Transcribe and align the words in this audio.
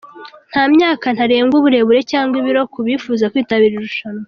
Nta 0.51 0.63
myaka 0.73 1.05
ntarengwa, 1.15 1.55
uburebure 1.57 2.01
cyangwa 2.11 2.35
ibiro 2.41 2.61
ku 2.73 2.79
bifuza 2.87 3.29
kwitabira 3.31 3.71
iri 3.75 3.83
rushanwa. 3.85 4.19